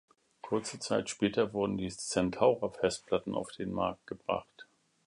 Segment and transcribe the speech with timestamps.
[0.41, 4.65] Kurze Zeit später wurden die "Centaur"-Festplatten auf den Markt gebracht.